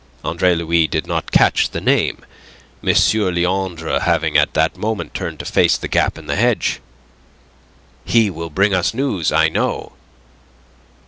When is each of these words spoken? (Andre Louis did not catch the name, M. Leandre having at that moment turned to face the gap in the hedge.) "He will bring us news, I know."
(Andre 0.25 0.55
Louis 0.55 0.87
did 0.87 1.05
not 1.05 1.31
catch 1.31 1.69
the 1.69 1.79
name, 1.79 2.25
M. 2.83 2.89
Leandre 3.13 3.99
having 3.99 4.35
at 4.35 4.55
that 4.55 4.75
moment 4.75 5.13
turned 5.13 5.37
to 5.37 5.45
face 5.45 5.77
the 5.77 5.87
gap 5.87 6.17
in 6.17 6.25
the 6.25 6.35
hedge.) 6.35 6.79
"He 8.03 8.31
will 8.31 8.49
bring 8.49 8.73
us 8.73 8.95
news, 8.95 9.31
I 9.31 9.47
know." 9.47 9.91